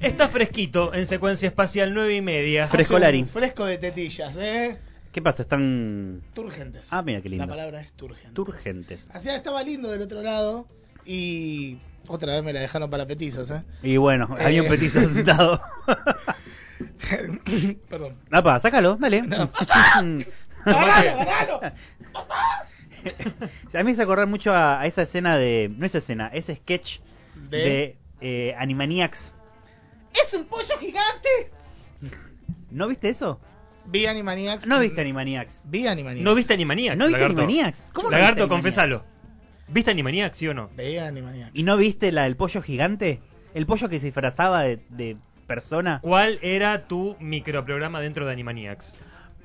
[0.00, 2.68] Está fresquito en secuencia espacial 9 y media.
[2.68, 3.22] Frescolari.
[3.22, 4.78] Un Fresco de tetillas, ¿eh?
[5.12, 5.42] ¿Qué pasa?
[5.42, 6.92] Están Turgentes.
[6.92, 7.44] Ah, mira qué lindo.
[7.46, 8.34] La palabra es turgentes.
[8.34, 9.08] turgentes.
[9.12, 10.66] Así estaba lindo del otro lado
[11.04, 13.62] y otra vez me la dejaron para petizos, ¿eh?
[13.82, 14.70] Y bueno, hay un Eh.
[14.70, 15.60] petizo sentado.
[17.88, 18.16] Perdón.
[18.30, 19.22] Apa, sácalo, dale.
[20.64, 21.60] ¡Ganalo, ganalo!
[23.74, 25.70] A mí me hace acordar mucho a, a esa escena de.
[25.76, 27.00] No esa escena, ese sketch
[27.50, 29.32] De- de, eh, Animaniacs.
[30.26, 31.28] ¡Es un pollo gigante!
[32.70, 33.40] ¿No viste eso?
[33.86, 34.66] Vi Animaniacs.
[34.66, 35.62] No viste Animaniacs.
[35.64, 36.24] Vi Animaniacs.
[36.24, 36.96] ¿No viste Animaniacs?
[36.96, 37.42] ¿No viste lagarto?
[37.42, 37.90] Animaniacs?
[37.92, 38.76] ¿Cómo no Lagarto, viste Animaniacs?
[38.76, 39.04] confesalo.
[39.68, 40.68] ¿Viste Animaniacs, sí o no?
[40.76, 41.50] Vi Animaniacs.
[41.54, 43.20] ¿Y no viste la del pollo gigante?
[43.54, 46.00] ¿El pollo que se disfrazaba de, de persona?
[46.02, 48.96] ¿Cuál era tu microprograma dentro de Animaniacs?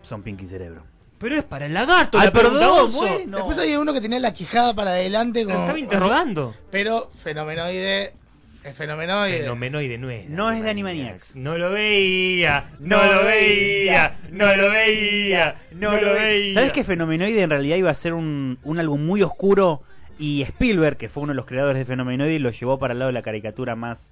[0.02, 0.84] Son Pinky Cerebro.
[1.20, 3.38] Pero es para el lagarto, Ay, la perdón, bueno.
[3.38, 5.54] Después había uno que tenía la quijada para adelante con...
[5.54, 6.56] estaba interrogando.
[6.72, 8.14] Pero fenomenoide...
[8.64, 9.40] Es fenomenoide.
[9.40, 10.30] Fenomenoide no es.
[10.30, 11.38] No es de Animaniacs.
[11.38, 16.54] No lo veía, no lo veía, no lo veía, no lo veía.
[16.54, 19.82] ¿Sabes que Fenomenoide en realidad iba a ser un, un álbum muy oscuro?
[20.18, 23.08] Y Spielberg, que fue uno de los creadores de Fenomenoide, lo llevó para el lado
[23.08, 24.12] de la caricatura más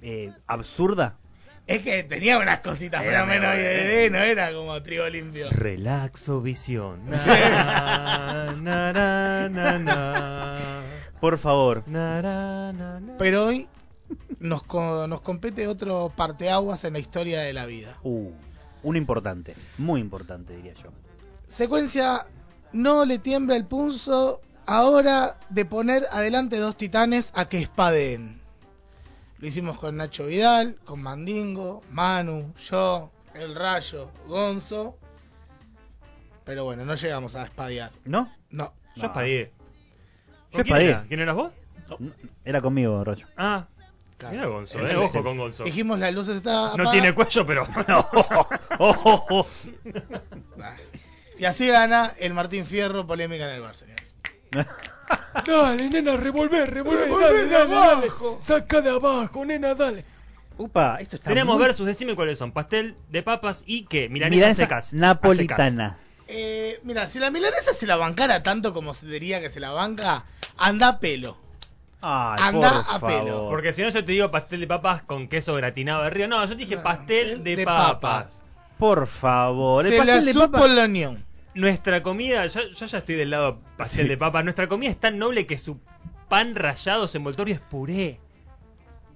[0.00, 1.18] eh, absurda.
[1.74, 4.10] Es que tenía unas cositas Era fenomenoide, ¿eh?
[4.10, 5.48] no era como trigo limpio.
[5.50, 7.00] Relaxo visión.
[7.10, 7.28] Sí.
[7.28, 10.82] Na, na, na, na, na.
[11.20, 11.82] Por favor.
[11.86, 13.16] Na, na, na, na.
[13.18, 13.68] Pero hoy
[14.38, 17.96] nos, co- nos compete otro parteaguas en la historia de la vida.
[18.02, 18.30] Uh,
[18.82, 20.90] uno importante, muy importante diría yo.
[21.48, 22.26] Secuencia,
[22.72, 28.41] no le tiembla el pulso ahora de poner adelante dos titanes a que espadeen.
[29.42, 34.96] Lo hicimos con Nacho Vidal, con Mandingo, Manu, yo, El Rayo, Gonzo.
[36.44, 37.90] Pero bueno, no llegamos a espadear.
[38.04, 38.32] ¿No?
[38.50, 38.72] No.
[38.94, 39.50] Yo espadeé.
[39.50, 40.88] Yo ¿Con quién espadeé.
[40.90, 41.04] era?
[41.08, 41.52] ¿Quién eras vos?
[42.44, 43.26] Era conmigo, Rayo.
[43.36, 43.66] Ah,
[44.16, 44.36] Claro.
[44.36, 44.96] mira Gonzo, eh.
[44.96, 45.64] Ojo con Gonzo.
[45.64, 47.66] Dijimos las luces estaban No tiene cuello, pero.
[51.36, 54.14] Y así gana el Martín Fierro, polémica en el Bar, señores.
[55.46, 58.36] Dale, nena, revolver, revolver, Revolver de abajo.
[58.40, 60.04] Saca de abajo, nena, dale.
[60.58, 62.52] Upa, esto está Tenemos muy- versus, decime cuáles son.
[62.52, 64.08] Pastel de papas y qué?
[64.08, 64.92] Milanesas Milanesa secas.
[64.92, 65.98] napolitana.
[66.28, 69.70] Eh, mira, si la milanesa se la bancara tanto como se diría que se la
[69.72, 70.24] banca,
[70.56, 71.36] anda a pelo.
[72.02, 73.26] Ay, Anda por a pelo.
[73.26, 73.50] favor.
[73.50, 76.28] Porque si no, yo te digo pastel de papas con queso gratinado de río.
[76.28, 77.92] No, yo te dije No, pastel de, de papas.
[77.94, 78.42] papas.
[78.78, 79.86] Por favor.
[79.86, 80.66] El se la pastel de supo papa.
[80.68, 81.24] la unión.
[81.54, 84.08] Nuestra comida, yo, yo ya estoy del lado pastel Sí.
[84.08, 84.42] de papas.
[84.44, 85.78] Nuestra comida es tan noble que su
[86.28, 88.18] pan rallado, su envoltorio es puré.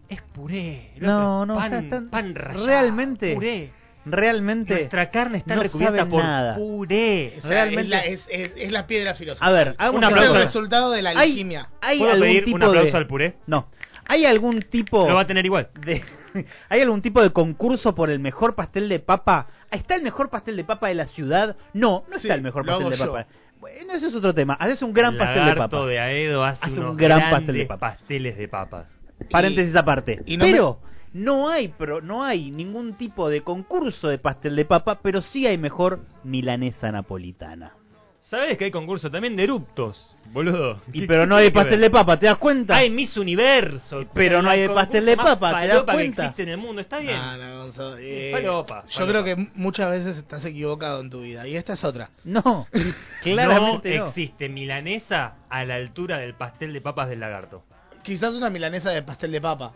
[0.09, 0.93] Es puré.
[0.99, 2.67] No, otro no, pan, está- está- pan rallado.
[2.67, 3.35] realmente.
[3.35, 3.73] Puré.
[4.05, 4.75] Realmente.
[4.75, 6.55] Nuestra carne está no recubierta por nada.
[6.55, 7.35] puré.
[7.39, 9.49] O sea, Realmente- es, la, es, es- es la piedra filosofal.
[9.49, 10.41] A ver, hagamos Un una es el aplauso.
[10.41, 11.71] resultado de la Hay- alquimia.
[11.81, 12.99] ¿Hay ¿Puedo algún pedir tipo un aplauso de...
[12.99, 13.37] al puré?
[13.49, 13.69] No.
[14.09, 15.69] ¿Hay algún tipo Lo va a tener igual.
[15.81, 16.03] de
[16.69, 19.49] ¿Hay algún tipo de concurso por el mejor pastel de papa?
[19.71, 21.57] ¿Está el mejor pastel de papa de la ciudad?
[21.73, 23.13] No, no Sí, está el mejor lo pastel hago de yo.
[23.13, 23.27] papa.
[23.61, 24.55] Bueno, ese es otro tema.
[24.55, 25.87] Haces un gran El pastel de papa.
[25.87, 27.81] de Aedo hace, Hace un gran pastel de papa.
[27.97, 28.87] pasteles de papas.
[29.31, 30.23] Paréntesis aparte.
[30.27, 30.81] y no pero
[31.15, 35.47] no hay pro- no hay ningún tipo de concurso de pastel de papa, pero sí
[35.47, 37.75] hay mejor milanesa napolitana.
[38.19, 40.81] ¿Sabes que hay concurso también de eruptos, boludo?
[40.93, 42.77] Y ¿Qué- pero no hay pastel de papa, ¿te das cuenta?
[42.77, 44.05] Hay Miss Universo.
[44.15, 46.23] Pero no hay pastel de papa, ¿te das falopa que cuenta?
[46.25, 47.17] existe en el mundo, está bien.
[47.17, 51.47] No, Gonzo, eh, Falopa, Yo creo que muchas veces estás equivocado en tu vida.
[51.47, 52.11] Y esta es otra.
[52.25, 52.67] No,
[53.23, 54.05] claramente no no.
[54.07, 57.63] existe milanesa a la altura del pastel de papas del lagarto.
[58.03, 59.73] Quizás una milanesa de pastel de papa.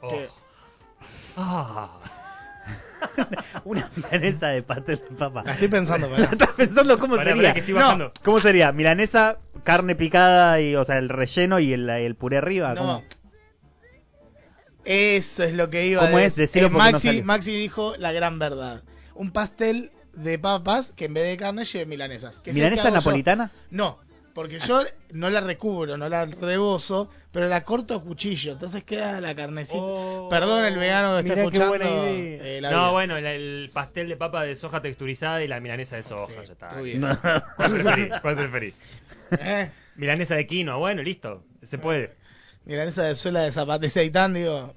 [0.00, 0.08] Oh.
[0.08, 0.28] Que-
[1.36, 1.90] Ah.
[3.64, 5.42] Una milanesa de pastel de papa.
[5.44, 6.24] La estoy pensando, pará.
[6.24, 7.42] ¿Estás pensando cómo Pará, sería?
[7.42, 8.12] pará, que estoy bajando.
[8.24, 8.72] ¿Cómo sería?
[8.72, 12.74] Milanesa, carne picada y, o sea, el relleno y el, el puré arriba.
[12.74, 12.80] No.
[12.80, 13.04] ¿cómo?
[14.84, 16.36] Eso es lo que iba ¿Cómo a es?
[16.36, 16.62] decir.
[16.62, 17.24] Decilo Eh, porque no Maxi, salió.
[17.24, 18.82] Maxi dijo la gran verdad.
[19.14, 22.38] Un pastel de papas que en vez de carne lleve milanesas.
[22.40, 23.00] Que es el que ¿Milanesa hago yo.
[23.00, 23.50] napolitana?
[23.70, 23.98] No,
[24.36, 28.52] porque yo no la recubro, no la rebozo, pero la corto a cuchillo.
[28.52, 29.78] Entonces queda la carnecita.
[29.80, 30.28] Oh.
[30.28, 31.68] Perdón el vegano que está escuchando.
[31.70, 32.44] buena idea.
[32.44, 32.90] eh, la No, vida.
[32.90, 36.26] bueno, el, el pastel de papa de soja texturizada y la milanesa de soja.
[36.26, 36.66] Sí, ya está.
[36.68, 37.00] estuvo bien.
[37.00, 37.18] No.
[37.56, 38.12] ¿Cuál preferís?
[38.20, 38.74] ¿Cuál preferís?
[39.40, 41.42] Eh, Milanesa de quinoa, bueno, listo.
[41.62, 42.14] Se puede.
[42.66, 44.74] milanesa de suela de zapato de seitán, digo.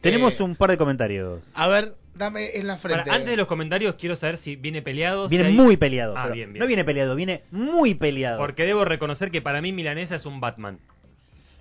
[0.00, 1.42] Tenemos eh, un par de comentarios.
[1.54, 3.10] A ver, dame en la frente.
[3.10, 5.28] Antes de los comentarios, quiero saber si viene peleado.
[5.28, 6.14] si Viene hay- muy peleado.
[6.16, 6.60] Ah, pero bien, bien.
[6.60, 8.38] No viene peleado, viene muy peleado.
[8.38, 10.78] Porque debo reconocer que para mí Milanesa es un Batman.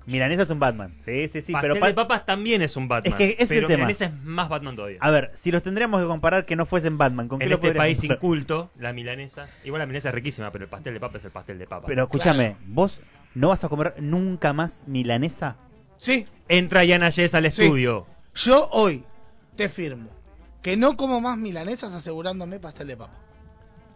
[0.06, 0.96] Milanesa es un Batman.
[1.06, 1.52] Sí, sí, sí.
[1.54, 3.14] Pastel pero pa- de papas también es un Batman.
[3.14, 3.78] Es que ese es pero el tema.
[3.80, 4.98] milanesa es más Batman todavía.
[5.02, 7.56] A ver, si los tendríamos que comparar que no fuesen Batman, ¿con qué en lo
[7.58, 8.18] este país comparar?
[8.18, 9.48] inculto, la milanesa.
[9.64, 11.86] Igual la milanesa es riquísima, pero el pastel de papa es el pastel de papa.
[11.86, 13.02] Pero escúchame, ¿vos
[13.36, 15.58] no vas a comer nunca más milanesa?
[15.98, 17.62] Sí, Entra Yana Yes al Sí.
[17.64, 18.08] estudio.
[18.34, 19.04] yo hoy
[19.58, 20.10] te firmo
[20.62, 23.14] que no como más milanesas asegurándome pastel de papa.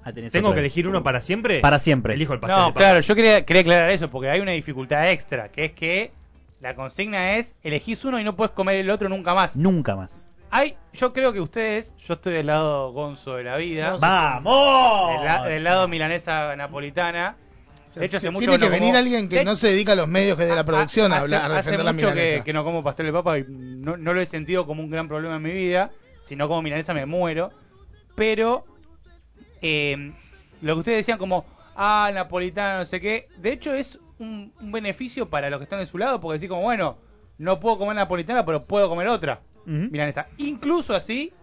[0.05, 1.59] Ah, tenés ¿Tengo que elegir uno para siempre?
[1.61, 2.13] Para siempre.
[2.13, 2.79] Elijo el pastel No, de papa.
[2.79, 6.11] claro, yo quería, quería aclarar eso porque hay una dificultad extra, que es que
[6.59, 9.55] la consigna es elegís uno y no puedes comer el otro nunca más.
[9.55, 10.27] Nunca más.
[10.51, 15.09] Hay, yo creo que ustedes, yo estoy del lado gonzo de la vida, No, ¡Vamos!
[15.15, 17.37] del, la- del lado milanesa napolitana.
[17.95, 19.91] De hecho, hace mucho Tiene que no venir como- alguien que de- no se dedica
[19.93, 21.93] a los medios que es de la producción a, hace, hablar, a hace defender la
[21.93, 22.37] mucho milanesa.
[22.37, 24.89] que, que no como pastel de papa y no, no lo he sentido como un
[24.89, 25.91] gran problema en mi vida.
[26.23, 27.51] Si no como milanesa me muero.
[28.15, 28.65] Pero
[29.61, 30.13] eh,
[30.61, 34.71] lo que ustedes decían como, ah, napolitana, no sé qué, de hecho es un, un
[34.71, 36.97] beneficio para los que están de su lado porque decís como, bueno,
[37.37, 39.89] no puedo comer napolitana, pero puedo comer otra Ujú.
[39.91, 40.27] milanesa.
[40.37, 41.33] Incluso así,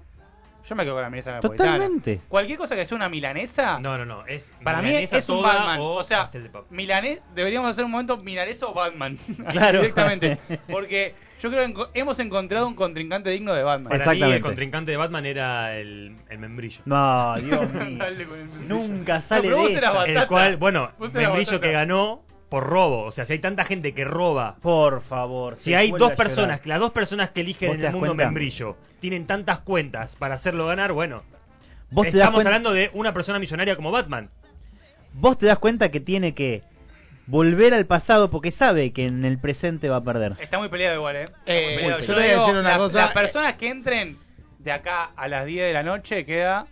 [0.64, 1.72] yo me quedo con la milanesa napolitana.
[1.72, 2.20] Totalmente.
[2.28, 3.78] Cualquier cosa que sea una milanesa...
[3.80, 4.26] No, no, no.
[4.26, 5.80] Es Para mí es un Batman.
[5.80, 9.18] O, O sea, de milanés, deberíamos hacer un momento milanesa o Batman.
[9.50, 9.80] Claro.
[9.80, 10.38] Directamente.
[10.70, 13.98] Porque yo creo que enco- hemos encontrado un contrincante digno de Batman.
[13.98, 16.82] Para mí el contrincante de Batman era el, el membrillo.
[16.84, 17.96] No, Dios mío.
[17.98, 18.68] Dale con el membrillo.
[18.68, 20.22] Nunca sale pero vos de eras esa.
[20.22, 23.04] El cual, bueno, membrillo que ganó por robo.
[23.04, 24.56] O sea, si hay tanta gente que roba.
[24.60, 25.56] Por favor.
[25.56, 28.24] Si hay dos personas, las dos personas que eligen ¿Vos en el mundo cuenta?
[28.26, 31.22] membrillo tienen tantas cuentas para hacerlo ganar, bueno.
[31.90, 34.28] ¿Vos te, das estamos cuenta, hablando de una persona millonaria como Batman.
[35.14, 36.62] vos te das cuenta que tiene que
[37.26, 40.34] volver al pasado porque sabe que en el presente va a perder.
[40.40, 41.24] Está muy peleado igual, ¿eh?
[41.46, 42.00] Eh, muy peleado.
[42.00, 42.98] yo te voy a decir una la- cosa.
[43.06, 44.18] Las personas que entren
[44.58, 46.66] de acá a las 10 de la noche, queda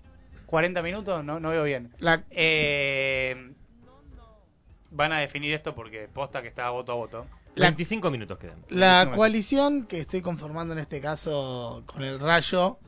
[0.47, 1.91] 40 minutos, no, no veo bien.
[1.99, 3.53] La- Eh,
[4.91, 7.27] van a definir esto porque posta que está voto a voto.
[7.55, 8.65] La- 25 minutos quedan.
[8.69, 12.79] La coalición que estoy conformando en este caso con el Rayo,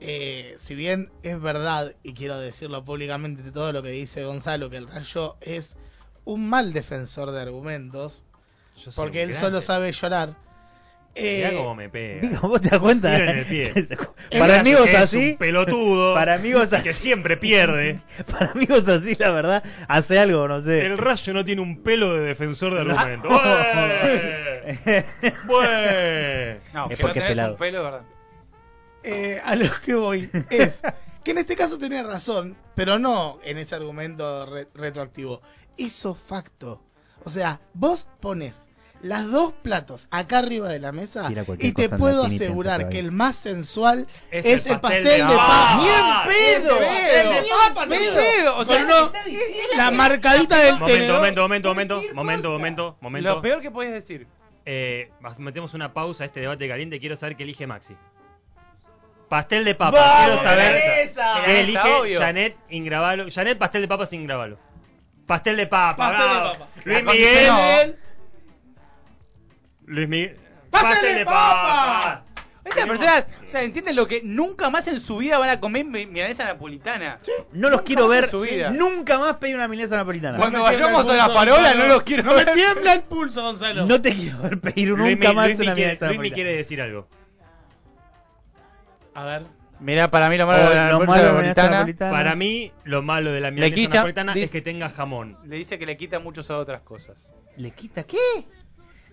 [0.00, 4.70] eh, si bien es verdad, y quiero decirlo públicamente de todo lo que dice Gonzalo,
[4.70, 5.76] que el Rayo es
[6.24, 8.22] un mal defensor de argumentos,
[8.96, 9.46] porque él grande.
[9.46, 10.36] solo sabe llorar.
[11.20, 12.40] Mirá Eh, cómo me pega.
[12.40, 13.14] ¿Vos te das cuenta?
[13.16, 13.72] Tiro en el pie.
[14.38, 16.14] para amigos un así, pelotudo.
[16.14, 16.92] para amigos que así.
[16.92, 17.98] siempre pierde.
[18.30, 20.86] para amigos así, la verdad, hace algo, no sé.
[20.86, 23.28] El rayo no tiene un pelo de defensor de argumento.
[23.28, 25.04] ¡Bueh!
[25.46, 26.60] ¡Bueh!
[26.72, 27.52] No, Es que porque no es tenés pelado.
[27.52, 28.02] un pelo, ¿verdad?
[29.02, 30.82] eh, a lo que voy es
[31.24, 35.40] que en este caso tenés razón, pero no en ese argumento re- retroactivo.
[35.76, 36.82] Hizo facto.
[37.24, 38.67] O sea, vos pones
[39.00, 41.30] las dos platos acá arriba de la mesa
[41.60, 43.04] y te puedo asegurar que bien.
[43.06, 45.46] el más sensual Es es, el el pastel pastel de papa.
[45.46, 45.76] papa.
[45.76, 46.78] ¡Ni en pedo!
[46.78, 47.30] pedo!
[47.30, 48.14] ¡Ni en papa, ¡Ni en pedo!
[48.16, 48.56] pedo!
[48.58, 49.12] O sea, Con no-
[49.76, 51.16] la marcadita del Momento, tenedor.
[51.16, 53.28] momento, momento, momento, momento, momento, momento.
[53.34, 54.26] Lo peor que podés decir.
[54.70, 57.00] Eh, metemos una pausa a este debate caliente.
[57.00, 57.94] Quiero saber qué elige Maxi.
[59.28, 59.98] Pastel de papa.
[59.98, 60.82] ¡Vamos, Quiero saber
[61.44, 62.18] qué elige obvio.
[62.20, 63.26] Janet Ingravalo.
[63.30, 64.58] Janet, pastel de papa sin Ingravalo.
[65.26, 66.68] Pastel de papa, Pastel de papa.
[66.84, 67.04] Luis.
[67.04, 67.98] Miguel.
[69.88, 70.36] Luis Miguel.
[70.70, 72.24] ¡Pastel de papa!
[72.64, 75.86] Estas personas, o sea, entienden lo que nunca más en su vida van a comer
[75.86, 77.18] mi- milanesa napolitana.
[77.52, 78.68] No los quiero ver su vida.
[78.70, 80.36] nunca más pedir una milanesa napolitana.
[80.36, 81.78] Cuando me tiembla vayamos el a la pulso, Gonzalo.
[81.82, 82.54] no los quiero No me ver.
[82.54, 83.86] tiembla el pulso, Gonzalo.
[83.86, 86.18] No te quiero ver pedir Luis nunca Mi- más Luis Mi una quiere- milanesa Luis
[86.18, 86.34] Mi napolitana.
[86.34, 87.08] quiere decir algo.
[89.14, 89.42] A ver.
[89.80, 92.10] Mira, para mí lo malo de la lo napolitana, malo de la milanesa napolitana, napolitana.
[92.10, 95.38] Para mí, lo malo de la milanesa quita- napolitana es dice- que tenga jamón.
[95.44, 97.30] le dice que le quita muchos a otras cosas.
[97.56, 98.18] ¿Le quita qué?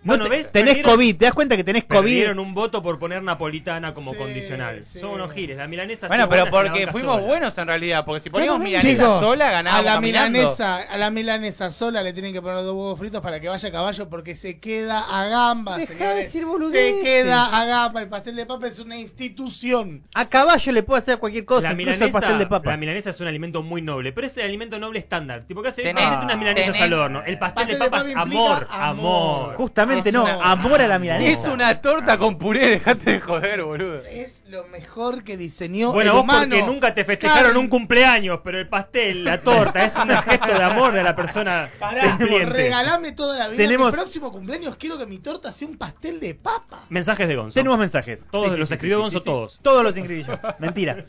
[0.06, 0.52] Bueno, No te- ¿ves?
[0.52, 2.00] Tenés Perdieron- COVID, ¿te das cuenta que tenés COVID?
[2.02, 4.84] Perdieron un voto por poner napolitana como Sí, condicional.
[4.84, 5.00] sí.
[5.00, 5.58] Son unos giles.
[5.58, 7.26] La milanesa Bueno, pero la porque fuimos sola.
[7.28, 10.38] buenos en realidad, porque si poníamos milanesa Chicos, sola a ganábamos la caminando.
[10.40, 13.68] milanesa, a la milanesa sola le tienen que poner dos huevos fritos para que vaya
[13.68, 18.02] a caballo porque se queda a gamba, Dejá de decir se queda a gamba.
[18.02, 20.04] El pastel de papa es una institución.
[20.14, 22.70] A caballo le puedo hacer cualquier cosa, La incluso el milanesa, pastel de papa.
[22.72, 25.44] la milanesa es un alimento muy noble, pero es el alimento noble estándar.
[25.44, 27.24] Tipo que hace Tenés- hacete unas milanesas tenés- al horno.
[27.26, 28.70] El pastel, Pastel de de papa es amor, amor.
[28.70, 29.56] amor.
[29.56, 31.32] Justamente Es no, una- amor a la milanesa.
[31.32, 34.02] Es una torta con puré, dejate de joder, boludo.
[34.06, 36.48] Es lo mejor que diseñó Bueno, el vos humano.
[36.50, 40.64] porque nunca te festejaron un cumpleaños, pero el pastel, la torta, es un gesto de
[40.64, 42.52] amor de la persona Pará, cumpliente.
[42.54, 43.58] regalame toda la vida.
[43.58, 46.86] Tenemos- Mi próximo cumpleaños quiero que mi torta sea un pastel de papa.
[46.90, 47.54] Mensajes de Gonzo.
[47.56, 48.28] Tenemos mensajes.
[48.32, 49.60] Todos los escribió Gonzo, todos.
[49.62, 50.38] Todos los escribí yo.
[50.60, 51.06] Mentira.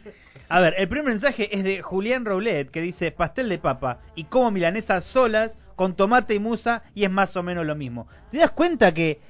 [0.49, 4.25] A ver, el primer mensaje es de Julián Roblet que dice pastel de papa y
[4.25, 8.09] como milanesas solas con tomate y musa y es más o menos lo mismo.
[8.33, 9.21] ¿Te das cuenta que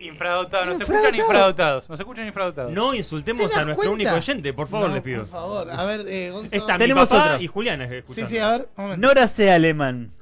[0.00, 1.88] Infradotados, nos escuchan infradotados.
[1.88, 2.72] Nos escuchan infradotados.
[2.72, 3.92] No ¿Te insultemos a nuestro cuenta?
[3.92, 5.20] único oyente, por favor, No, les pido.
[5.22, 6.54] Por favor, a ver, eh, Gonzo.
[6.54, 7.42] Está mi Tenemos papá otro.
[7.42, 8.28] y Julián es Sí, escuchando.
[8.30, 9.06] sí, a ver, un momento.
[9.06, 10.12] Nora sea alemán?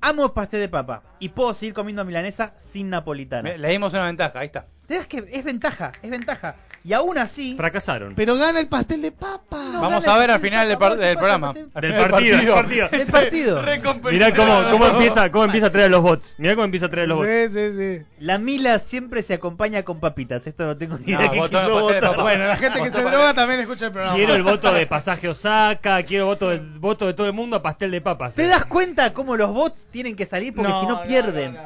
[0.00, 3.56] Amo el pastel de papa y puedo seguir comiendo milanesa sin napolitana.
[3.56, 4.66] Le dimos una ventaja, ahí está.
[4.90, 6.56] Te das que es ventaja, es ventaja.
[6.82, 8.14] Y aún así, Fracasaron.
[8.16, 9.56] Pero gana el pastel de papa.
[9.72, 11.52] No, Vamos a ver al final del, par- programa.
[11.52, 12.88] Del partido, del partido.
[12.90, 13.62] del partido.
[14.10, 16.34] Mirá cómo, cómo empieza, cómo empieza a traer a los bots.
[16.38, 17.30] Mirá cómo empieza a traer a los bots.
[17.30, 18.06] Sí, sí, sí.
[18.18, 20.44] La mila siempre se acompaña con papitas.
[20.48, 22.20] Esto no tengo ni No, idea qué botón, quiso votar.
[22.20, 24.16] Bueno, la gente que se droga también escucha el programa.
[24.16, 27.62] Quiero el voto de pasaje Osaka, quiero voto de, voto de todo el mundo a
[27.62, 28.34] pastel de papas.
[28.34, 30.52] ¿Te das cuenta cómo los bots tienen que salir?
[30.52, 31.56] Porque si no pierden.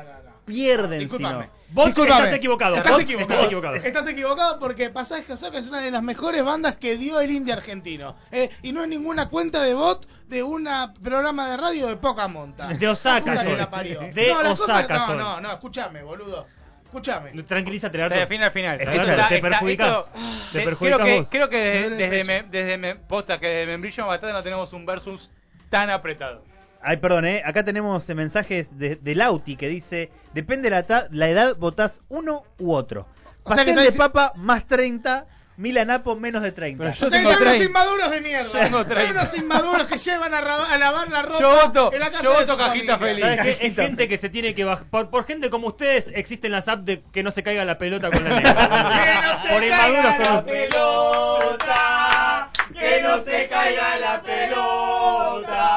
[0.47, 1.47] Pierden si Discúlpame.
[1.47, 1.65] no.
[1.71, 2.25] Bots, Discúlpame.
[2.25, 2.77] estás equivocado.
[2.77, 3.33] Estás equivocado.
[3.35, 3.75] estás equivocado.
[3.77, 7.53] Estás equivocado porque Pasaje Osaka es una de las mejores bandas que dio el indie
[7.53, 8.17] argentino.
[8.31, 10.69] Eh, y no es ninguna cuenta de bot de un
[11.03, 12.69] programa de radio de poca monta.
[12.69, 13.59] De Osaka son.
[13.59, 14.01] la parió.
[14.01, 15.17] De no, cosas- no.
[15.17, 16.47] No, no, escúchame, boludo.
[16.85, 17.43] Escúchame.
[17.43, 18.15] Tranquilízate, Se Arto.
[18.15, 18.81] define al final.
[18.81, 20.09] Escucha, Esto está- te esto-
[20.53, 24.07] Te perjudicás creo que, creo desde, desde, me- desde me- posta que de Membrillo a
[24.07, 25.29] Batalla no tenemos un versus
[25.71, 26.45] tan apretado.
[26.85, 27.43] Ay, perdón, ¿eh?
[27.45, 32.01] acá tenemos mensajes de, de Lauti que dice: Depende de la, ta- la edad, votás
[32.09, 33.07] uno u otro.
[33.43, 35.27] O sea, que de dici- papa más 30,
[35.57, 36.79] Milanapo menos de 30.
[36.79, 37.65] Pero O sea, que tengo son unos 30.
[37.71, 38.51] inmaduros de mierda.
[38.53, 39.11] Yo tengo Son 30.
[39.13, 42.31] unos inmaduros que llevan a, a lavar la ropa Yo voto- en la casa yo
[42.33, 43.37] de voto su cajita familia.
[43.45, 43.57] feliz.
[43.61, 44.87] Es gente que se tiene que bajar.
[44.91, 48.11] Por, por gente como ustedes existen las apps de que no se caiga la pelota
[48.11, 48.53] con la negra.
[48.53, 55.74] Que no se por inmaduros caiga como la pelota, que no se caiga la pelota.